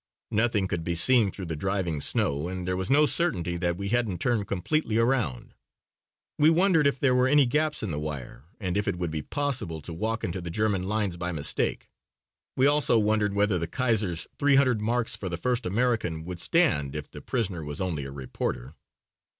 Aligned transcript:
Nothing 0.31 0.67
could 0.67 0.83
be 0.83 0.95
seen 0.95 1.29
through 1.29 1.45
the 1.45 1.55
driving 1.55 2.01
snow 2.01 2.47
and 2.47 2.67
there 2.67 2.75
was 2.75 2.89
no 2.89 3.05
certainty 3.05 3.55
that 3.57 3.77
we 3.77 3.89
hadn't 3.89 4.19
turned 4.19 4.47
completely 4.47 4.97
around. 4.97 5.53
We 6.39 6.49
wondered 6.49 6.87
if 6.87 6.99
there 6.99 7.13
were 7.13 7.27
any 7.27 7.45
gaps 7.45 7.83
in 7.83 7.91
the 7.91 7.99
wire 7.99 8.45
and 8.59 8.77
if 8.77 8.87
it 8.87 8.95
would 8.95 9.11
be 9.11 9.21
possible 9.21 9.79
to 9.81 9.93
walk 9.93 10.23
into 10.23 10.41
the 10.41 10.49
German 10.49 10.81
lines 10.81 11.17
by 11.17 11.31
mistake. 11.31 11.87
We 12.57 12.65
also 12.65 12.97
wondered 12.97 13.35
whether 13.35 13.59
the 13.59 13.67
Kaiser's 13.67 14.25
three 14.39 14.55
hundred 14.55 14.81
marks 14.81 15.15
for 15.15 15.29
the 15.29 15.37
first 15.37 15.67
American 15.67 16.25
would 16.25 16.39
stand 16.39 16.95
if 16.95 17.11
the 17.11 17.21
prisoner 17.21 17.63
was 17.63 17.79
only 17.79 18.05
a 18.05 18.11
reporter. 18.11 18.73